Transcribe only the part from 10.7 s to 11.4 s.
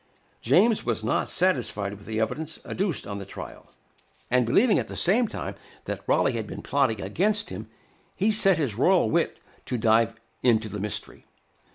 mystery.